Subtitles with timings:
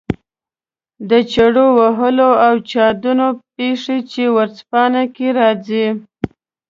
[1.09, 5.85] د چړو وهلو او چاودنو پېښې چې ورځپاڼو کې راځي.